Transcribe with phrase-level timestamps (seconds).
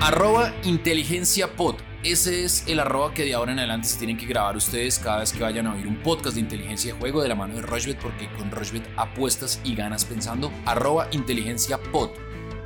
[0.00, 1.76] Arroba inteligenciapod.
[2.04, 5.20] Ese es el arroba que de ahora en adelante se tienen que grabar ustedes cada
[5.20, 7.62] vez que vayan a oír un podcast de inteligencia de juego de la mano de
[7.62, 10.52] Rochbet, porque con Rochbet apuestas y ganas pensando.
[10.66, 12.10] Arroba inteligenciapod.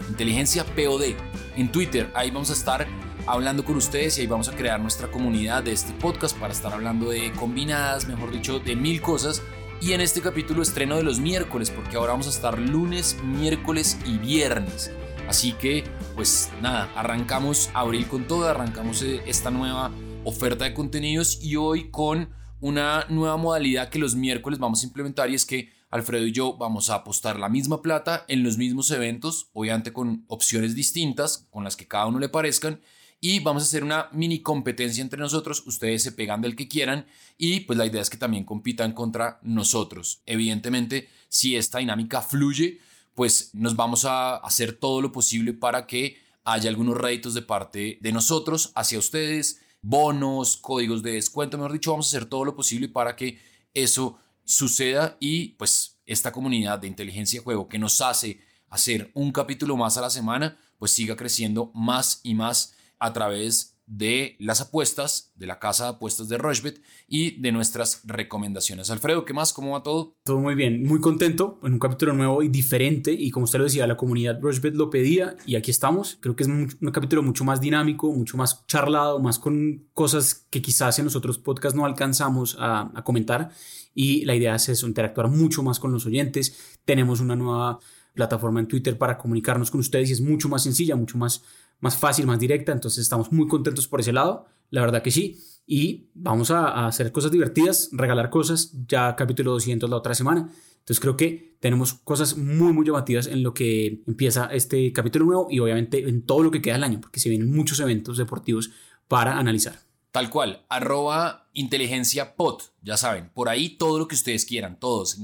[0.08, 1.14] Inteligencia POD.
[1.56, 2.86] En Twitter, ahí vamos a estar
[3.26, 6.74] hablando con ustedes y ahí vamos a crear nuestra comunidad de este podcast para estar
[6.74, 9.40] hablando de combinadas, mejor dicho, de mil cosas.
[9.80, 13.98] Y en este capítulo estreno de los miércoles, porque ahora vamos a estar lunes, miércoles
[14.04, 14.90] y viernes.
[15.30, 15.84] Así que,
[16.16, 19.92] pues nada, arrancamos abril con todo, arrancamos eh, esta nueva
[20.24, 22.30] oferta de contenidos y hoy con
[22.60, 26.56] una nueva modalidad que los miércoles vamos a implementar y es que Alfredo y yo
[26.56, 31.62] vamos a apostar la misma plata en los mismos eventos, obviamente con opciones distintas, con
[31.62, 32.80] las que cada uno le parezcan,
[33.20, 37.06] y vamos a hacer una mini competencia entre nosotros, ustedes se pegan del que quieran
[37.38, 40.22] y pues la idea es que también compitan contra nosotros.
[40.26, 42.80] Evidentemente, si esta dinámica fluye,
[43.14, 47.98] pues nos vamos a hacer todo lo posible para que haya algunos réditos de parte
[48.00, 52.56] de nosotros hacia ustedes, bonos, códigos de descuento, mejor dicho, vamos a hacer todo lo
[52.56, 53.38] posible para que
[53.74, 59.32] eso suceda y pues esta comunidad de inteligencia de juego que nos hace hacer un
[59.32, 64.60] capítulo más a la semana, pues siga creciendo más y más a través de las
[64.60, 68.88] apuestas, de la casa de apuestas de Rochbet y de nuestras recomendaciones.
[68.88, 69.52] Alfredo, ¿qué más?
[69.52, 70.14] ¿Cómo va todo?
[70.22, 73.64] Todo muy bien, muy contento en un capítulo nuevo y diferente y como usted lo
[73.64, 76.18] decía, la comunidad Rochbet lo pedía y aquí estamos.
[76.20, 80.62] Creo que es un, capítulo mucho más dinámico, mucho más charlado, más con cosas que
[80.62, 83.50] quizás en los otros podcasts no alcanzamos a, a comentar
[83.92, 86.78] y la idea es eso, interactuar mucho más con los oyentes.
[86.84, 87.80] Tenemos una nueva
[88.14, 91.42] plataforma en Twitter para comunicarnos con ustedes y es mucho más sencilla, mucho más
[91.80, 95.38] más fácil, más directa, entonces estamos muy contentos por ese lado, la verdad que sí,
[95.66, 101.00] y vamos a, hacer cosas divertidas, regalar cosas, ya capítulo 200 la otra semana, entonces
[101.00, 105.58] creo que tenemos cosas muy, muy llamativas en lo que empieza este capítulo nuevo y
[105.60, 108.70] obviamente en todo lo que queda del año, porque se vienen muchos eventos deportivos
[109.08, 109.78] para analizar.
[110.10, 115.18] Tal cual, arroba inteligencia pot, ya saben, por ahí todo lo que ustedes quieran, todos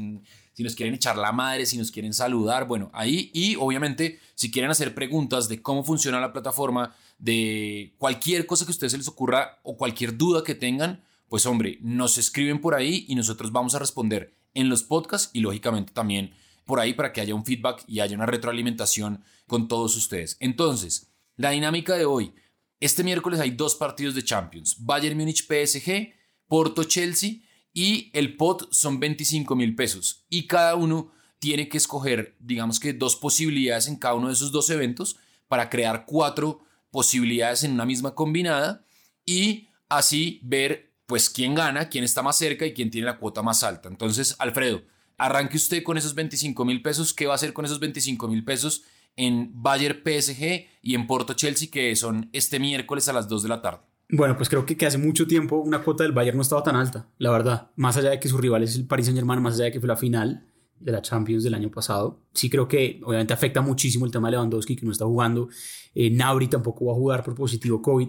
[0.57, 4.51] si nos quieren echar la madre, si nos quieren saludar, bueno, ahí y obviamente si
[4.51, 8.99] quieren hacer preguntas de cómo funciona la plataforma, de cualquier cosa que a ustedes se
[8.99, 13.53] les ocurra o cualquier duda que tengan, pues hombre, nos escriben por ahí y nosotros
[13.53, 16.33] vamos a responder en los podcasts y lógicamente también
[16.65, 20.39] por ahí para que haya un feedback y haya una retroalimentación con todos ustedes.
[20.41, 22.33] Entonces, la dinámica de hoy.
[22.81, 24.77] Este miércoles hay dos partidos de Champions.
[24.79, 26.15] Bayern Múnich PSG,
[26.49, 27.41] Porto Chelsea
[27.77, 32.95] y el pot son 25 mil pesos y cada uno tiene que escoger, digamos que
[32.95, 37.85] dos posibilidades en cada uno de esos dos eventos para crear cuatro posibilidades en una
[37.85, 38.87] misma combinada
[39.27, 43.43] y así ver pues quién gana, quién está más cerca y quién tiene la cuota
[43.43, 43.91] más alta.
[43.91, 44.83] Entonces, Alfredo,
[45.19, 47.13] arranque usted con esos 25 mil pesos.
[47.13, 48.85] ¿Qué va a hacer con esos 25 mil pesos
[49.17, 53.49] en Bayern PSG y en Porto Chelsea que son este miércoles a las 2 de
[53.51, 53.83] la tarde?
[54.09, 57.09] Bueno, pues creo que, hace mucho tiempo una cuota del Bayern no estaba tan alta,
[57.19, 57.71] la verdad.
[57.75, 59.81] Más allá de que su rival es el Paris Saint Germain, más allá de que
[59.81, 60.47] fue la final
[60.79, 62.21] de la Champions del año pasado.
[62.33, 65.49] Sí creo que obviamente afecta muchísimo el tema de Lewandowski, que no está jugando.
[65.95, 68.09] Eh, Nauri tampoco va a jugar por positivo COVID.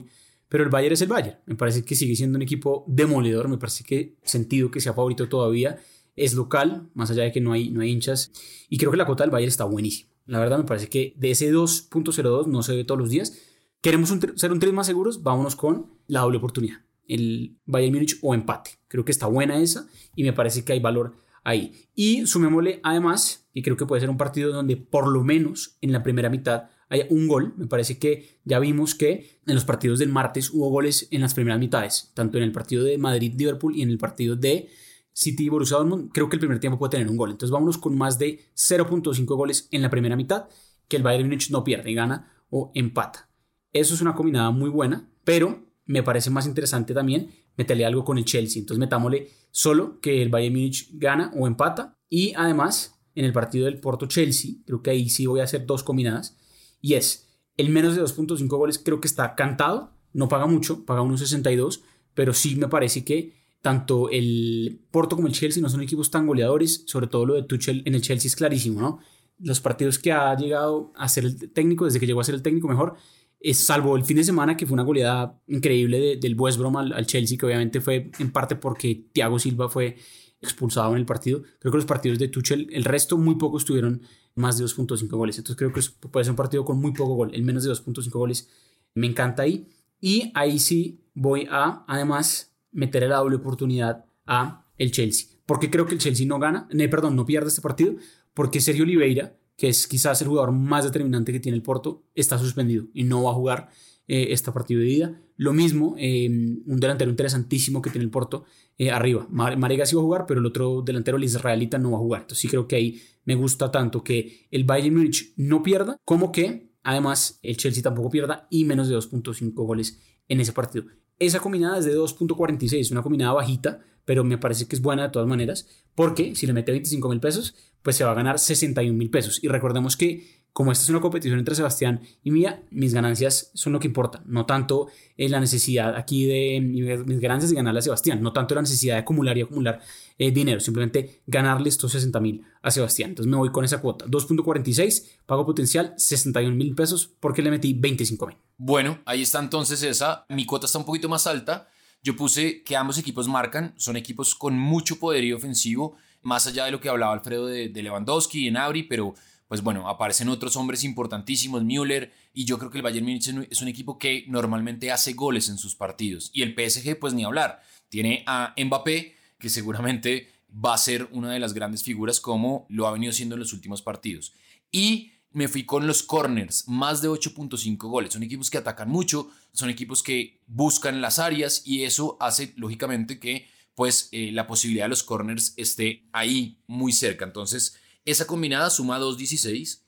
[0.49, 1.39] Pero el Bayern es el Bayern.
[1.45, 3.47] Me parece que sigue siendo un equipo demoledor.
[3.49, 5.77] Me parece que sentido que sea favorito todavía.
[6.15, 8.31] Es local, más allá de que no hay, no hay hinchas.
[8.69, 10.09] Y creo que la cuota del Bayern está buenísima.
[10.25, 13.33] La verdad me parece que de ese 2.02 no se ve todos los días
[13.81, 15.23] ¿Queremos ser un 3 más seguros?
[15.23, 16.77] Vámonos con la doble oportunidad.
[17.07, 18.71] El Bayern Múnich o empate.
[18.87, 21.87] Creo que está buena esa y me parece que hay valor ahí.
[21.95, 25.93] Y sumémosle además, y creo que puede ser un partido donde por lo menos en
[25.93, 27.53] la primera mitad haya un gol.
[27.55, 31.33] Me parece que ya vimos que en los partidos del martes hubo goles en las
[31.33, 34.69] primeras mitades, tanto en el partido de Madrid-Liverpool y en el partido de
[35.13, 36.11] City Borussia Dortmund.
[36.11, 37.31] Creo que el primer tiempo puede tener un gol.
[37.31, 40.47] Entonces vámonos con más de 0.5 goles en la primera mitad,
[40.87, 43.26] que el Bayern Múnich no pierde, gana o empata.
[43.73, 48.17] Eso es una combinada muy buena, pero me parece más interesante también meterle algo con
[48.17, 48.59] el Chelsea.
[48.59, 51.97] Entonces metámosle solo que el Bayern Múnich gana o empata.
[52.09, 55.65] Y además, en el partido del Porto Chelsea, creo que ahí sí voy a hacer
[55.65, 56.37] dos combinadas.
[56.81, 57.27] Y es
[57.57, 59.91] el menos de 2.5 goles, creo que está cantado.
[60.13, 65.27] No paga mucho, paga unos 62, pero sí me parece que tanto el Porto como
[65.27, 68.29] el Chelsea no son equipos tan goleadores, sobre todo lo de Tuchel en el Chelsea
[68.29, 68.99] es clarísimo, ¿no?
[69.39, 72.41] Los partidos que ha llegado a ser el técnico, desde que llegó a ser el
[72.41, 72.95] técnico mejor,
[73.39, 77.05] es, salvo el fin de semana, que fue una goleada increíble del West Brom al,
[77.05, 79.97] Chelsea, que obviamente fue en parte porque Thiago Silva fue
[80.41, 81.41] expulsado en el partido.
[81.59, 84.01] Creo que los partidos de Tuchel, el resto muy pocos tuvieron
[84.35, 85.37] más de 2.5 goles.
[85.37, 88.09] Entonces creo que puede ser un partido con muy poco gol, el menos de 2.5
[88.11, 88.49] goles.
[88.93, 89.67] Me encanta ahí.
[89.99, 95.29] Y ahí sí voy a, además, meter la doble oportunidad a el Chelsea.
[95.45, 97.95] Porque creo que el Chelsea no gana, no, perdón, no pierde este partido,
[98.33, 102.37] porque Sergio Oliveira que es quizás el jugador más determinante que tiene el Porto, está
[102.37, 103.69] suspendido y no va a jugar
[104.07, 105.21] eh, este partido de ida.
[105.35, 108.45] Lo mismo, eh, un delantero interesantísimo que tiene el Porto
[108.77, 109.27] eh, arriba.
[109.29, 112.21] Marega sí va a jugar, pero el otro delantero, el israelita, no va a jugar.
[112.21, 116.31] Entonces sí creo que ahí me gusta tanto que el Bayern Múnich no pierda, como
[116.31, 120.85] que además el Chelsea tampoco pierda y menos de 2.5 goles en ese partido.
[121.19, 125.09] Esa combinada es de 2.46, una combinada bajita, pero me parece que es buena de
[125.09, 128.97] todas maneras, porque si le mete 25 mil pesos, pues se va a ganar 61
[128.97, 129.43] mil pesos.
[129.43, 133.73] Y recordemos que como esta es una competición entre Sebastián y mía, mis ganancias son
[133.73, 134.87] lo que importa, no tanto
[135.17, 138.95] eh, la necesidad aquí de mis ganancias de ganarle a Sebastián, no tanto la necesidad
[138.95, 139.81] de acumular y acumular
[140.17, 143.09] eh, dinero, simplemente ganarle estos 60 mil a Sebastián.
[143.09, 147.73] Entonces me voy con esa cuota, 2.46, pago potencial 61 mil pesos porque le metí
[147.73, 148.37] 25 mil.
[148.57, 151.67] Bueno, ahí está entonces esa, mi cuota está un poquito más alta.
[152.03, 156.71] Yo puse que ambos equipos marcan, son equipos con mucho poderío ofensivo, más allá de
[156.71, 159.15] lo que hablaba Alfredo de, Lewandowski en Abri, pero
[159.47, 163.61] pues bueno, aparecen otros hombres importantísimos, Müller, y yo creo que el Bayern Múnich es
[163.61, 166.31] un equipo que normalmente hace goles en sus partidos.
[166.33, 171.31] Y el PSG, pues ni hablar, tiene a Mbappé, que seguramente va a ser una
[171.31, 174.33] de las grandes figuras como lo ha venido siendo en los últimos partidos.
[174.71, 178.13] Y me fui con los corners, más de 8.5 goles.
[178.13, 183.19] Son equipos que atacan mucho, son equipos que buscan las áreas y eso hace lógicamente
[183.19, 187.25] que pues eh, la posibilidad de los corners esté ahí muy cerca.
[187.25, 187.75] Entonces,
[188.05, 189.81] esa combinada suma 2.16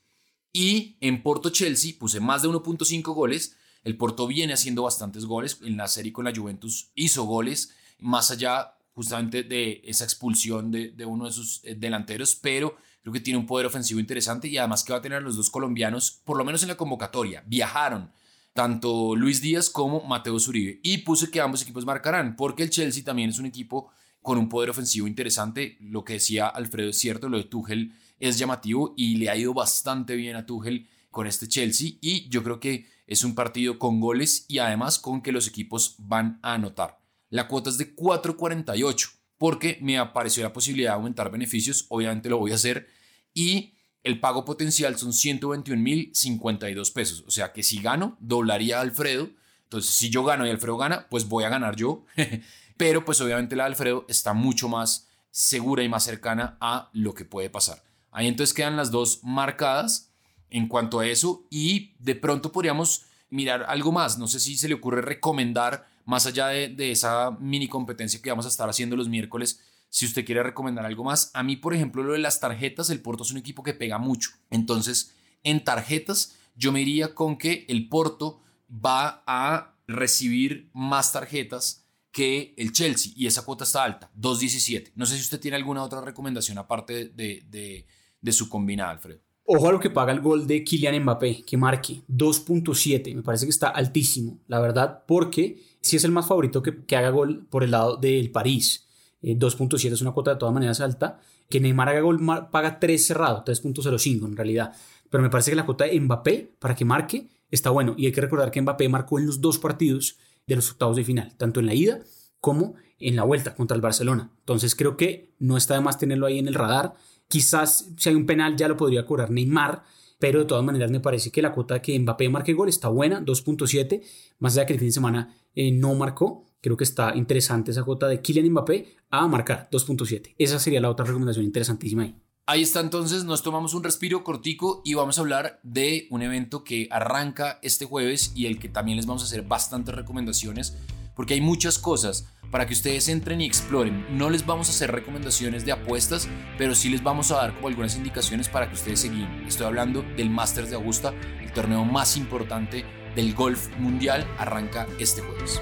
[0.52, 3.56] y en Porto Chelsea puse más de 1.5 goles.
[3.82, 5.58] El Porto viene haciendo bastantes goles.
[5.62, 10.92] En la serie con la Juventus hizo goles, más allá justamente de esa expulsión de,
[11.06, 14.84] uno de sus eh, delanteros, pero creo que tiene un poder ofensivo interesante y además
[14.84, 17.42] que va a tener a los dos colombianos, por lo menos en la convocatoria.
[17.46, 18.12] Viajaron
[18.52, 23.04] tanto Luis Díaz como Mateo Zuribe y puse que ambos equipos marcarán, porque el Chelsea
[23.04, 23.90] también es un equipo
[24.22, 25.76] con un poder ofensivo interesante.
[25.80, 29.54] Lo que decía Alfredo es cierto, lo de Tuchel es llamativo y le ha ido
[29.54, 34.00] bastante bien a Tuchel con este Chelsea y yo creo que es un partido con
[34.00, 37.00] goles y además con que los equipos van a anotar.
[37.28, 42.36] La cuota es de 4.48 porque me apareció la posibilidad de aumentar beneficios, obviamente lo
[42.36, 42.90] voy a hacer
[43.32, 43.72] y
[44.04, 49.30] el pago potencial son 121.052 pesos, o sea que si gano doblaría a Alfredo,
[49.62, 52.04] entonces si yo gano y Alfredo gana, pues voy a ganar yo,
[52.76, 57.14] pero pues obviamente la de Alfredo está mucho más segura y más cercana a lo
[57.14, 57.82] que puede pasar.
[58.10, 60.10] Ahí entonces quedan las dos marcadas
[60.50, 64.18] en cuanto a eso y de pronto podríamos mirar algo más.
[64.18, 68.46] No sé si se le ocurre recomendar, más allá de, esa mini competencia que vamos
[68.46, 71.30] a estar haciendo los miércoles, si usted quiere recomendar algo más.
[71.34, 73.98] A mí, por ejemplo, lo de las tarjetas, el Porto es un equipo que pega
[73.98, 74.30] mucho.
[74.50, 81.86] Entonces, en tarjetas, yo me iría con que el Porto va a recibir más tarjetas
[82.12, 84.92] que el Chelsea y esa cuota está alta, 2.17.
[84.94, 87.86] No sé si usted tiene alguna otra recomendación aparte de
[88.20, 89.20] de su combinada, Alfredo.
[89.52, 93.16] Ojo a lo que paga el gol de Kylian Mbappé, que marque 2.7.
[93.16, 96.94] Me parece que está altísimo, la verdad, porque si es el más favorito que, que
[96.94, 98.86] haga gol por el lado del París.
[99.22, 101.18] 2.7 eh, es una cuota de todas maneras alta.
[101.48, 102.20] Que Neymar haga gol
[102.52, 104.72] paga 3 cerrado, 3.05 en realidad.
[105.10, 107.96] Pero me parece que la cuota de Mbappé para que marque está bueno.
[107.98, 110.16] Y hay que recordar que Mbappé marcó en los dos partidos
[110.46, 111.98] de los octavos de final, tanto en la ida
[112.40, 114.30] como en la vuelta contra el Barcelona.
[114.38, 116.94] Entonces creo que no está de más tenerlo ahí en el radar.
[117.30, 119.84] Quizás si hay un penal ya lo podría cobrar Neymar,
[120.18, 123.24] pero de todas maneras me parece que la cuota que Mbappé marque gol está buena,
[123.24, 124.02] 2.7,
[124.40, 126.44] más allá que el fin de semana eh, no marcó.
[126.60, 130.34] Creo que está interesante esa cuota de Kylian Mbappé a marcar 2.7.
[130.38, 132.16] Esa sería la otra recomendación interesantísima ahí.
[132.46, 136.64] Ahí está entonces, nos tomamos un respiro cortico y vamos a hablar de un evento
[136.64, 140.76] que arranca este jueves y el que también les vamos a hacer bastantes recomendaciones
[141.14, 144.06] porque hay muchas cosas para que ustedes entren y exploren.
[144.16, 146.28] No les vamos a hacer recomendaciones de apuestas,
[146.58, 149.10] pero sí les vamos a dar como algunas indicaciones para que ustedes se
[149.46, 155.20] Estoy hablando del Masters de Augusta, el torneo más importante del golf mundial, arranca este
[155.20, 155.60] jueves.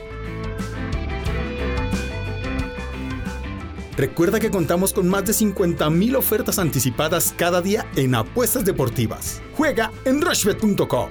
[3.97, 9.43] Recuerda que contamos con más de 50.000 ofertas anticipadas cada día en apuestas deportivas.
[9.57, 11.09] Juega en rushbet.com.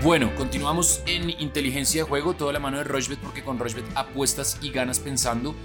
[0.00, 4.56] Bueno, continuamos en inteligencia de juego, toda la mano de Rochbet, porque con Rochbet apuestas
[4.62, 5.56] y ganas pensando.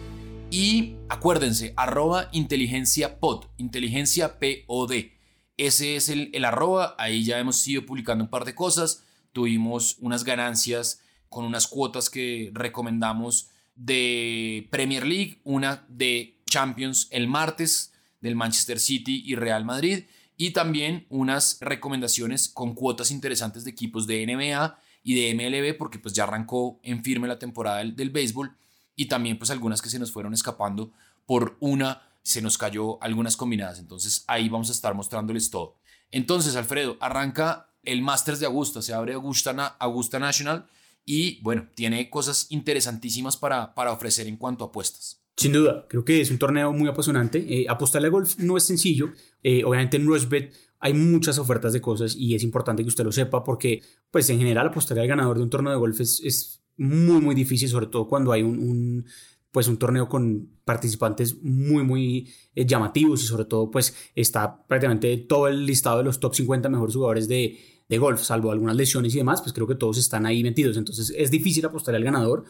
[0.49, 5.11] Y acuérdense, arroba inteligencia pod, inteligencia POD.
[5.55, 9.05] Ese es el, el arroba, ahí ya hemos ido publicando un par de cosas.
[9.33, 17.27] Tuvimos unas ganancias con unas cuotas que recomendamos de Premier League, una de Champions el
[17.27, 20.05] martes del Manchester City y Real Madrid
[20.37, 25.99] y también unas recomendaciones con cuotas interesantes de equipos de NBA y de MLB porque
[25.99, 28.55] pues ya arrancó en firme la temporada del, béisbol
[28.95, 30.91] y también pues algunas que se nos fueron escapando
[31.25, 33.79] por una se nos cayó algunas combinadas.
[33.79, 35.75] Entonces ahí vamos a estar mostrándoles todo.
[36.09, 40.67] Entonces, Alfredo, arranca el Masters de Augusta, se abre Augusta, Augusta National
[41.05, 45.22] y bueno, tiene cosas interesantísimas para, para ofrecer en cuanto a apuestas.
[45.35, 47.39] Sin duda, creo que es un torneo muy apasionante.
[47.39, 49.11] Eh, apostarle a golf no es sencillo.
[49.41, 53.11] Eh, obviamente en Rushbet hay muchas ofertas de cosas y es importante que usted lo
[53.11, 56.63] sepa porque, pues en general, apostarle al ganador de un torneo de golf es, es
[56.77, 59.05] muy, muy difícil, sobre todo cuando hay un,
[59.53, 65.15] pues un torneo con participantes muy, muy eh, llamativos y sobre todo, pues está prácticamente
[65.17, 67.57] todo el listado de los top 50 mejores jugadores de,
[67.87, 70.75] de golf, salvo algunas lesiones y demás, pues creo que todos están ahí metidos.
[70.75, 72.43] Entonces es difícil apostarle al ganador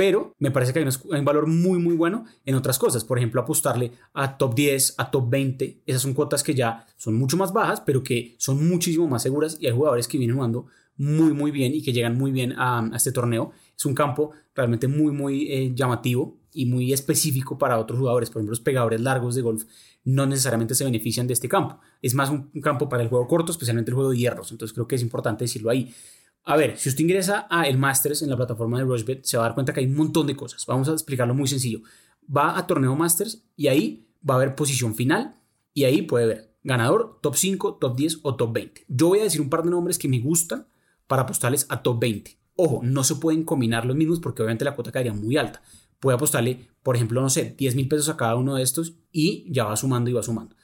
[0.00, 3.04] pero me parece que hay, un valor muy, muy bueno en otras cosas.
[3.04, 5.82] Por ejemplo, apostarle a top 10, a top 20.
[5.84, 9.58] Esas son cuotas que ya son mucho más bajas, pero que son muchísimo más seguras
[9.60, 12.90] y hay jugadores que vienen jugando muy, muy bien y que llegan muy bien a,
[12.94, 13.52] este torneo.
[13.76, 18.30] Es un campo realmente muy, muy eh, llamativo y muy específico para otros jugadores.
[18.30, 19.64] Por ejemplo, los pegadores largos de golf
[20.04, 21.80] no necesariamente se benefician de este campo.
[22.02, 24.50] Es más un, campo para el juego corto, especialmente el juego de hierros.
[24.52, 25.94] Entonces creo que es importante decirlo ahí.
[26.44, 29.44] A ver, si usted ingresa a el Masters en la plataforma de Rushbet, se va
[29.44, 30.64] a dar cuenta que hay un montón de cosas.
[30.66, 31.82] Vamos a explicarlo muy sencillo.
[32.34, 35.36] Va a torneo Masters y ahí va a haber posición final
[35.74, 38.84] y ahí puede ver ganador, top 5, top 10 o top 20.
[38.88, 40.66] Yo voy a decir un par de nombres que me gustan
[41.06, 42.38] para apostarles a top 20.
[42.56, 45.62] Ojo, no se pueden combinar los mismos porque obviamente la cuota caería muy alta.
[46.00, 49.46] Puede apostarle, por ejemplo, no sé, 10 mil pesos a cada uno de estos y
[49.52, 50.56] ya va sumando y va sumando.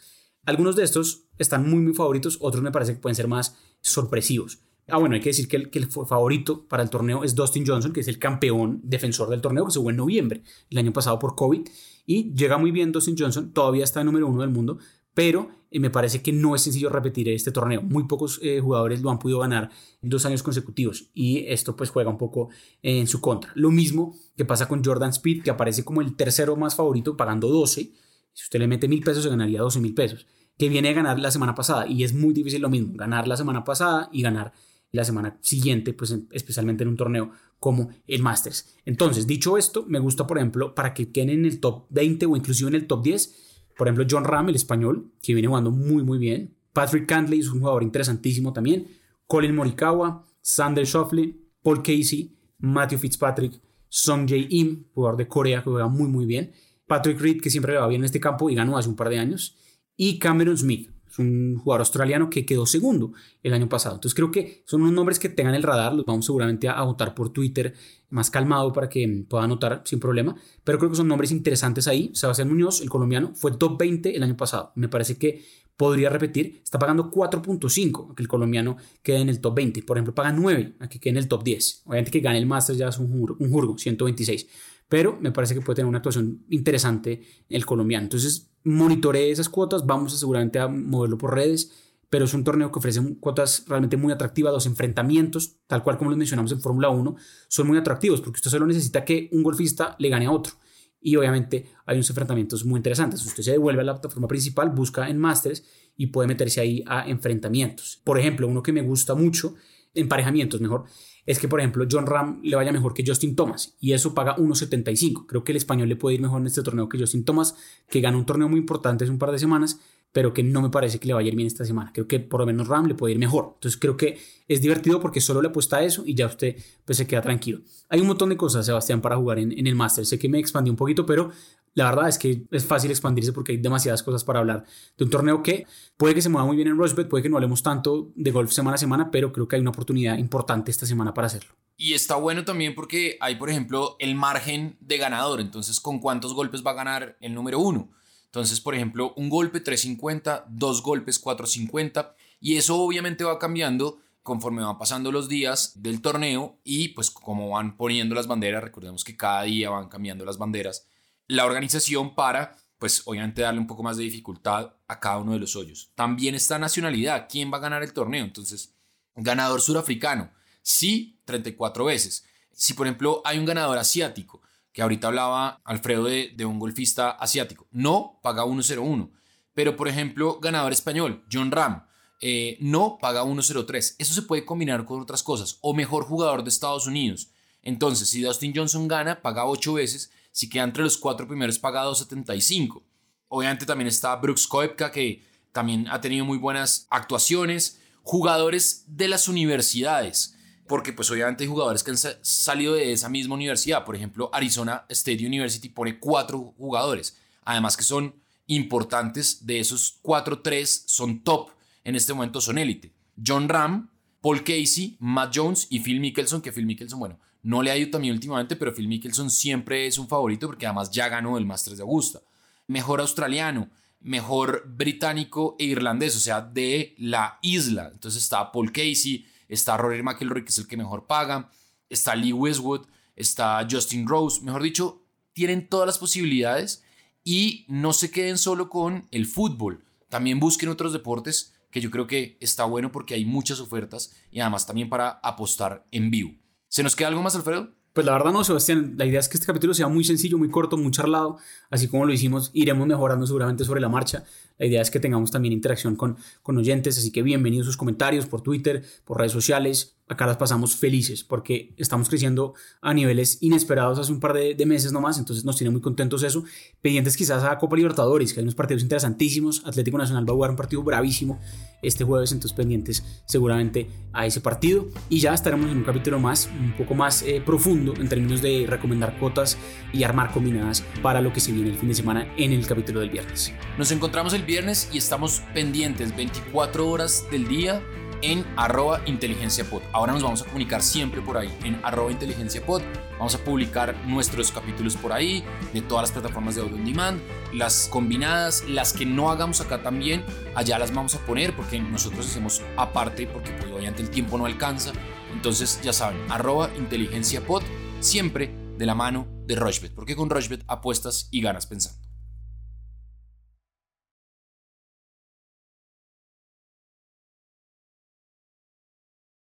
[0.45, 4.61] Algunos de estos están muy, muy favoritos, otros me parece que pueden ser más sorpresivos.
[4.89, 8.01] Ah, bueno, hay que decir que el, favorito para el torneo es Dustin Johnson, que
[8.01, 11.35] es el campeón defensor del torneo, que se jugó en noviembre, el año pasado por
[11.35, 11.67] COVID.
[12.07, 14.79] Y llega muy bien Dustin Johnson, todavía está en número uno del mundo,
[15.17, 17.81] pero eh, me parece que no es sencillo repetir este torneo.
[17.81, 19.71] Muy pocos eh, jugadores lo han podido ganar
[20.03, 22.51] en dos años consecutivos y esto pues juega un poco
[22.83, 23.51] en su contra.
[23.55, 27.49] Lo mismo que pasa con Jordan Speed, que aparece como el tercero más favorito pagando
[27.49, 27.93] 12.
[28.35, 30.27] Si usted le mete mil pesos, se ganaría 12 mil pesos,
[30.59, 33.39] que viene a ganar la semana pasada y es muy difícil lo mismo, ganar la
[33.39, 34.53] semana pasada y ganar
[34.93, 38.77] la semana siguiente, pues especialmente en un torneo como el Masters.
[38.85, 42.37] Entonces, dicho esto, me gusta, por ejemplo, para que queden en el top 20 o
[42.37, 43.47] inclusive en el top 10,
[43.77, 46.57] por ejemplo, John Ram, el español, que viene jugando muy, muy bien.
[46.73, 48.89] Patrick Cantley es un jugador interesantísimo también.
[49.27, 55.71] Colin Morikawa, Sander Schauffele, Paul Casey, Matthew Fitzpatrick, Song Jae Im, jugador de Corea que
[55.71, 56.53] juega muy, muy bien.
[56.87, 59.09] Patrick Reed, que siempre le va bien en este campo y ganó hace un par
[59.09, 59.57] de años.
[59.97, 63.97] Y Cameron Smith, un jugador australiano que quedó segundo el año pasado.
[63.97, 67.15] Entonces creo que son unos nombres que tengan el radar, los vamos seguramente a, votar
[67.15, 67.75] por Twitter
[68.11, 72.11] más calmado para que puedan anotar sin problema, pero creo que son nombres interesantes ahí.
[72.15, 74.73] Sebastián Muñoz, el colombiano, fue top 20 el año pasado.
[74.77, 75.45] Me parece que
[75.77, 79.83] podría repetir, está pagando 4.5 a que el colombiano quede en el top 20.
[79.83, 81.83] Por ejemplo, paga 9 a que quede en el top 10.
[81.85, 84.47] Obviamente que gane el Masters ya es un, un jurgo, 126
[84.89, 88.05] pero me parece que puede tener una actuación interesante el colombiano.
[88.05, 91.73] Entonces, monitoree esas cuotas, vamos a seguramente a moverlo por redes,
[92.09, 96.11] pero es un torneo que ofrece cuotas realmente muy atractivas, los enfrentamientos, tal cual como
[96.11, 97.17] los mencionamos en Fórmula 1,
[97.49, 100.55] son muy atractivos porque usted solo necesita que un golfista le gane a otro.
[101.01, 103.25] Y obviamente hay unos enfrentamientos muy interesantes.
[103.25, 105.65] Usted se devuelve a la plataforma principal, busca en Masters
[105.97, 108.01] y puede meterse ahí a enfrentamientos.
[108.03, 109.55] Por ejemplo, uno que me gusta mucho,
[109.95, 110.85] emparejamientos mejor,
[111.27, 114.37] es que, por ejemplo, John Ram le vaya mejor que Justin Thomas y eso paga
[114.37, 115.27] 1.75.
[115.27, 117.57] Creo que el español le puede ir mejor en este torneo que Justin Thomas,
[117.91, 119.81] que ganó un torneo muy importante hace un par de semanas,
[120.13, 121.91] pero que no me parece que le vaya a ir bien esta semana.
[121.93, 123.51] Creo que por lo menos Ram le puede ir mejor.
[123.55, 124.19] Entonces creo que
[124.49, 127.61] es divertido porque solo le apuesta a eso y ya usted pues, se queda tranquilo.
[127.89, 130.07] Hay un montón de cosas, Sebastián, para jugar en, el Master.
[130.07, 131.33] Sé que me expandí un poquito, pero
[131.77, 134.65] la verdad es que es fácil expandirse porque hay demasiadas cosas para hablar
[134.97, 135.67] de un torneo que
[135.99, 138.51] puede que se mueva muy bien en Rushbet, puede que no hablemos tanto de golf
[138.51, 141.55] semana a semana, pero creo que hay una oportunidad importante esta semana para hacerlo.
[141.77, 145.39] Y está bueno también porque hay, por ejemplo, el margen de ganador.
[145.39, 147.91] Entonces, ¿con cuántos golpes va a ganar el número uno?
[148.25, 152.17] Entonces, por ejemplo, un golpe 350, dos golpes 450.
[152.41, 157.51] Y eso obviamente va cambiando conforme van pasando los días del torneo y pues como
[157.51, 160.89] van poniendo las banderas, recordemos que cada día van cambiando las banderas
[161.29, 165.39] la organización para, pues obviamente darle un poco más de dificultad a cada uno de
[165.39, 165.93] los hoyos.
[165.95, 168.25] También está nacionalidad, quién va a ganar el torneo.
[168.25, 168.75] Entonces,
[169.15, 170.31] ganador surafricano,
[170.63, 172.25] sí, 34 veces.
[172.53, 174.43] Si por ejemplo hay un ganador asiático,
[174.73, 179.11] que ahorita hablaba Alfredo de, de un golfista asiático, no, paga 1.01.
[179.55, 181.87] Pero por ejemplo, ganador español, John Ram,
[182.21, 183.97] eh, no paga 1.03.
[183.99, 185.59] Eso se puede combinar con otras cosas.
[185.61, 187.31] O mejor jugador de Estados Unidos.
[187.63, 191.95] Entonces, si Dustin Johnson gana, paga 8 veces si queda entre los cuatro primeros pagado
[191.95, 192.85] 75.
[193.29, 197.81] Obviamente también está Brooks Koepka, que también ha tenido muy buenas actuaciones.
[198.03, 200.37] Jugadores de las universidades,
[200.69, 203.87] porque pues obviamente hay jugadores que han salido de esa misma universidad.
[203.87, 207.17] Por ejemplo, Arizona State University pone cuatro jugadores.
[207.47, 208.15] Además que son
[208.47, 211.49] importantes de esos 4-3 son top
[211.83, 212.93] en este momento, son élite.
[213.27, 213.89] John Ram,
[214.21, 217.91] Paul Casey, Matt Jones y Phil Mickelson, que Phil Mickelson, bueno, no le ha ido
[217.93, 221.77] también últimamente, pero Phil Mickelson siempre es un favorito porque además ya ganó el Masters
[221.77, 222.21] de Augusta.
[222.67, 227.91] Mejor australiano, mejor británico e irlandés, o sea, de la isla.
[227.93, 231.49] Entonces está Paul Casey, está Rory McIlroy, que es el que mejor paga,
[231.89, 236.83] está Lee Westwood, está Justin Rose, mejor dicho, tienen todas las posibilidades
[237.23, 242.09] y no se queden solo con el fútbol, también busquen otros deportes que yo creo
[242.09, 246.35] que está bueno porque hay muchas ofertas y además también para apostar en vivo.
[246.69, 247.71] ¿Se nos queda algo más, Alfredo?
[247.93, 248.95] Pues la verdad no, Sebastián.
[248.99, 251.39] La idea es que este capítulo sea muy sencillo, muy corto, muy charlado.
[251.71, 254.25] Así como lo hicimos, iremos mejorando seguramente sobre la marcha.
[254.59, 256.97] La idea es que tengamos también interacción con, con oyentes.
[256.99, 259.93] Así que bienvenidos sus comentarios por Twitter, por redes sociales.
[260.09, 264.67] Acá las pasamos felices porque estamos creciendo a niveles inesperados hace un par de, de
[264.67, 265.19] meses nomás.
[265.19, 266.45] Entonces nos tiene muy contentos eso.
[266.81, 269.67] Pendientes quizás a Copa Libertadores, que hay unos partidos interesantísimos.
[269.67, 271.41] Atlético Nacional va a jugar un partido bravísimo
[271.83, 272.33] este jueves.
[272.33, 274.87] Entonces pendientes seguramente a ese partido.
[275.09, 278.65] Y ya estaremos en un capítulo más, un poco más eh, profundo en términos de
[278.67, 279.59] recomendar cuotas
[279.93, 283.01] y armar combinadas para lo que se viene el fin de semana en el capítulo
[283.01, 283.53] del viernes.
[283.77, 287.83] Nos encontramos el viernes y estamos pendientes 24 horas del día
[288.23, 289.83] en arroba inteligenciapod.
[289.93, 292.83] Ahora nos vamos a comunicar siempre por ahí en arroba inteligenciapod.
[293.19, 297.21] Vamos a publicar nuestros capítulos por ahí, de todas las plataformas de audio on demand,
[297.53, 300.25] las combinadas, las que no hagamos acá también,
[300.55, 304.47] allá las vamos a poner porque nosotros hacemos aparte porque pues, obviamente el tiempo no
[304.47, 304.93] alcanza.
[305.33, 307.63] Entonces ya saben, arroba inteligenciapod,
[308.01, 312.06] siempre de la mano de Rochbet, porque con Rochbet apuestas y ganas pensando.